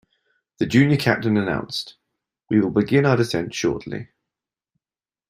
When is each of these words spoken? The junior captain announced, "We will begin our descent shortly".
The 0.57 0.65
junior 0.65 0.97
captain 0.97 1.37
announced, 1.37 1.93
"We 2.49 2.59
will 2.59 2.71
begin 2.71 3.05
our 3.05 3.15
descent 3.15 3.53
shortly". 3.53 4.07